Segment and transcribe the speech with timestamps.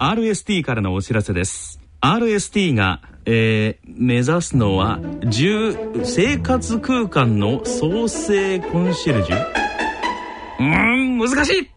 [0.00, 1.78] RST からのお知らせです。
[2.00, 4.98] RST が、えー、目指すのは
[5.28, 9.46] 住生活空間の創生コンシェルジュ？
[10.58, 11.70] うーん難しい。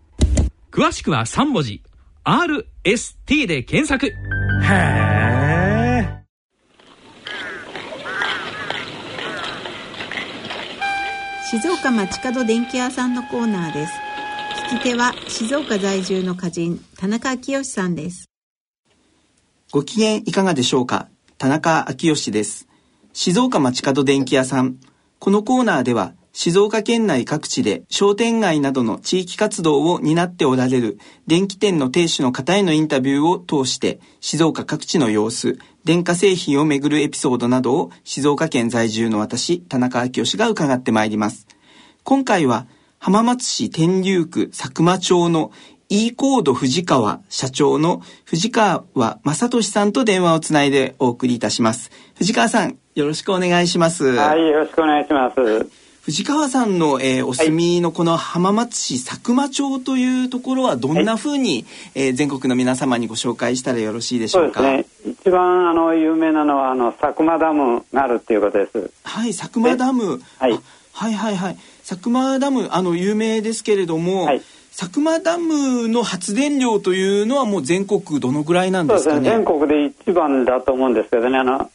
[0.71, 1.83] 詳しくは3文字。
[2.23, 4.07] RST で検索。
[4.07, 4.11] へ
[4.69, 5.03] え
[11.51, 13.93] 静岡町角電気屋さんのコーナーです
[14.63, 18.29] 聞き手は静岡在住の歌人田中昭義さんです。
[19.71, 21.09] ご機嫌いかがでしょうか？
[21.37, 22.67] 田中昭義です。
[23.11, 24.77] 静岡町角電気屋さん。
[25.19, 41.47] このコーナーでは静岡県内各地で商店街などの地域活動を担っておられる電気店の店主の方へのインタビューを通して静岡各地の様子、電化製品をめぐるエピソードなどを静岡県在住の私、田中昭義が伺ってまいります。
[42.03, 42.65] 今回は
[43.05, 45.51] 浜松市天竜区佐久間町の
[45.89, 51.91] e コード藤川社長の藤川正俊さんと電話をつないでお送りいたします。
[52.15, 54.05] 藤川さん、よろしくお願いします。
[54.05, 55.35] はい、よろしくお願いします。
[56.03, 64.61] 藤川さんの、えー、お住みのこの浜松市佐久間町というところはどんなふうに、はい、えー、全国の皆様にご紹介したらよろしいでしょうか？
[64.61, 65.13] そうですね。
[65.21, 68.91] 一番あの有名なのはあの佐久間ダムがあるっていうことです。
[69.03, 70.21] はい、佐久間ダム。
[70.39, 70.57] はい。
[70.93, 71.57] はいはいはい。
[71.87, 74.25] 佐久間ダムあの有名ですけれども。
[74.25, 74.41] はい
[74.75, 79.21] 佐久間ダムの発電量というのはもう全国どのぐらいなんですかね？
[79.21, 81.37] ね全国で一番だと思うんですけどね。
[81.37, 81.69] あの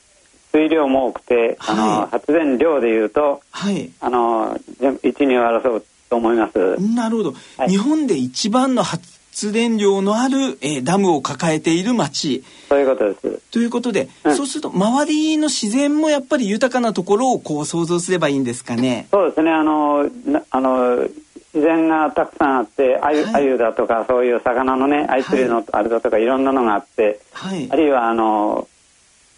[0.51, 4.59] 水量も多くて、はい、あの発電量でいうと、はい、あの
[5.05, 6.77] 一二を争うと思います。
[6.81, 12.45] なるほど、はい、日本で一番の発電量のある、えー、ダムを抱えている町。
[12.69, 13.41] そういうことです。
[13.51, 19.07] ということで、うん、そうすると周りの自然もやっぱり豊かなところをこう想像すればいいんですかね？
[19.11, 19.51] そうですね。
[19.51, 20.11] あの
[20.51, 21.09] あの
[21.55, 28.69] 自然がたくさんあってあゆ,、はい、だとかそういう魚のねアイ釣りのあれだとかいろんなのがあって、はい、あるいはあの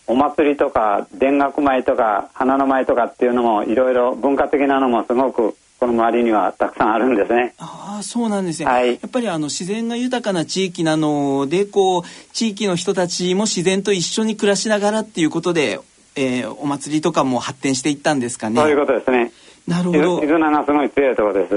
[0.09, 7.55] お祭りとか田楽舞とか花の舞とかっていうのもいろいろ文化的なのもすごくこの周りにはたくさんあるんですね。
[7.57, 8.67] ああ、そうなんですね。
[8.67, 12.03] はい、やっぱりあの自然が豊かな地域なので、こう
[12.35, 15.81] 地域の人たちも自然と一緒に暮らしながらっていうことで、
[16.17, 18.61] えー、お祭りとかも発展していったんですかね。
[18.61, 19.33] そういうことですね。
[19.67, 20.21] なるほど。
[20.21, 21.55] 絆がすごい強いところです。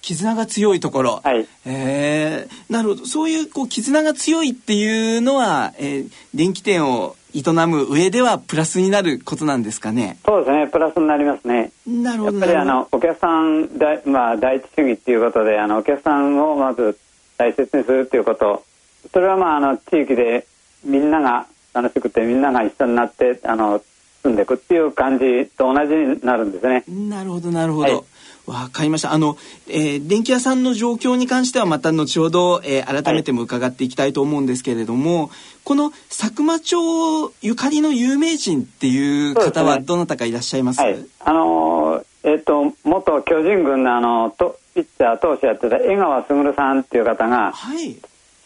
[0.00, 1.20] 絆が強いところ。
[1.24, 1.48] はい。
[1.64, 3.06] えー、なるほど。
[3.06, 10.18] そういうこう絆が強いっていうのは、えー、電気店を営む上ではプラスになることなんですかね？
[10.24, 11.70] そうですね、プラスになりますね。
[11.86, 12.38] なるほど。
[12.38, 16.98] やっぱりあのお客さんだまあ第一主義っていうことで、あのお客さんをまず
[17.36, 18.64] 大切にするっていうこと。
[19.12, 20.46] それはまああの地域で
[20.84, 23.82] みんなが楽しくてみんなが一緒になってあの
[24.22, 26.84] 住んでいくっていう感じと同じになるんですね。
[26.88, 27.94] なるほどなるほど。
[27.96, 28.04] はい
[28.46, 29.12] わかりました。
[29.12, 29.36] あの、
[29.68, 35.30] えー、電気屋さんの状況に関してはまた後ほど、えー、改めても伺っていきたいと思うんですけれども、はい、
[35.64, 47.96] この佐久間町ゆかりの有名人っていう方はどなたかいらっしゃいます、ねはい、あのえっ、ー、と元巨人軍のあのとピッチャー投手やってた江川卓さんっていう方が、はい、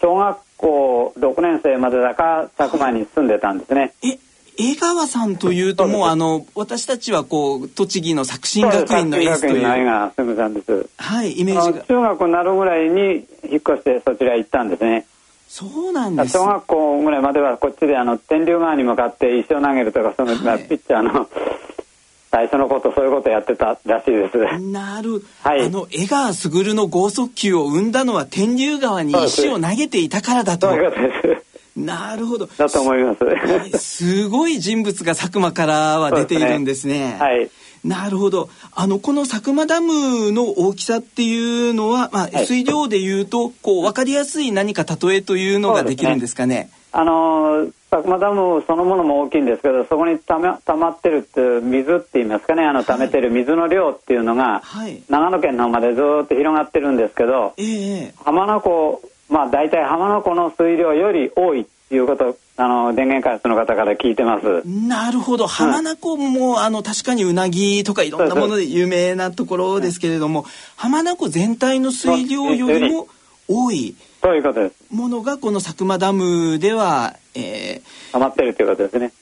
[0.01, 3.95] 小学校6年生までだか佐久間に住んでたんですね。
[4.03, 4.30] え
[4.61, 9.65] 江川さんというともうあの私たちはこう栃木の作新学院のエースという。
[10.97, 11.85] はいイメージが。
[11.85, 13.01] 中学になるぐらいに
[13.45, 15.07] 引っ越してそちら行ったんですね。
[15.49, 16.33] そうなんです。
[16.33, 21.29] 小学校ぐらいまではこっちであの天竜川に向かって石を投げるとかその、はい、ピッチャーの
[22.31, 24.61] 最初のことそういうことやってたらしいです。
[24.61, 30.69] なる、はい、あの江川卓の剛速球を生んだのは天竜川に石を投げていたからだと。
[30.69, 32.47] そういうことですなるほど。
[32.47, 33.79] だと思います。
[33.79, 37.17] すごい人物が佐久間からは出ているんですね。
[37.19, 37.51] すねはい。
[37.85, 38.51] なるほど。
[38.73, 46.55] あのこの佐久間ダムの大きさっていうのは、まあ、はい、水量でいうとこう分かりやすい何か例えというのができるんですかね？
[46.55, 52.65] ねあの佐久間ダムそのものも大きいんですけどそこにたまたまってるって水って言いますかね？
[52.65, 64.63] あの溜めてる水の量っていうのが、はい、長野県の方までずっと広がってるんですけど、えー、浜名湖まあ大体浜名湖の水量より多いっていうことあの電源開発の方から聞いてます。
[64.69, 65.47] なるほど。
[65.47, 70.45] 浜名湖も、うん、あの確かにうなぎとかいろんなもので有名なところですけれども、
[70.77, 73.09] 浜名湖全体の水量よりも
[73.49, 74.95] 多いそういうことです。
[74.95, 79.13] ものがこの佐久間ダムでは、えー、溜まってるということですね。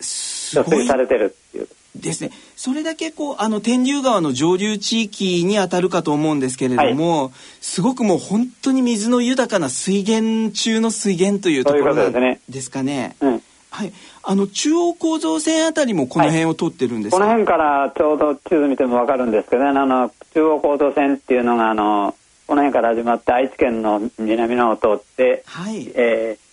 [0.65, 2.31] 貯水されてるっていうですね。
[2.57, 13.17] それだけこうあの天竜川の上流地域にあたるかと思うんですけれども、はい、すごくもう本当に水の豊かな水源中の水源というところですかね。
[13.21, 13.37] ううね。
[13.37, 13.93] うん、はい。
[14.23, 22.15] あの中央構造線あたりもこの辺を通ってるんです、はい、この辺からちょうど地図見てもわかるんですけどね、あの中央構造線っていうのがあの
[22.47, 26.49] この辺から始まって愛知県の南の方を通って、はい、えー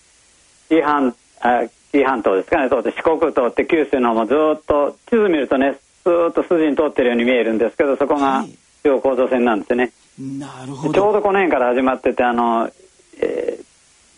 [0.68, 1.62] 紀伊半あ
[1.96, 2.68] 紀伊半島ですかね。
[2.68, 8.44] 通って四国通って九州のもずっと地図見るとねずっと筋に通ってるように見えるんですけどそこが
[8.82, 10.94] 中央構造線なんですね、なるほど。
[10.94, 12.70] ちょうどこの辺から始まっててあの、
[13.18, 13.58] え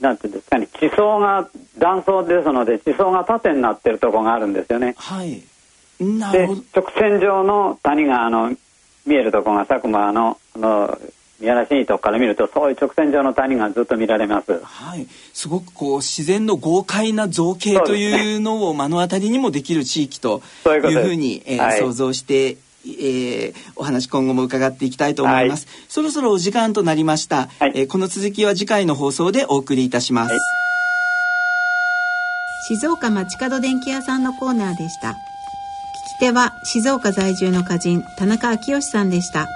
[0.00, 0.66] ー、なんていうんですかね。
[0.66, 1.48] 地層が
[1.78, 4.94] 断層ですので地層が縦になってるとこがあるんですよね。
[4.98, 5.42] はい。
[6.00, 6.62] なるほど。
[6.82, 8.54] 直線上の谷があの
[9.06, 10.98] 見えるとこが佐久間のあの
[11.40, 14.60] 見晴らしいいとこから見るとそういう直線上の谷がずっと見られます。
[14.62, 30.40] はい、すごくこう自然の豪快な造形というのを目の当たりにもできる地域というふうに、えーはい、想像してえー、お話今後も伺っていきたいと思います、はい、そろそろお時間となりました、はい、えー、この続きは次回の放送でお送りいたします、はい、
[32.68, 35.08] 静岡町角電気屋さんのコーナーでした。
[35.08, 35.16] 聞き
[36.20, 39.48] 手は静岡在住の歌人田中昭義さんでした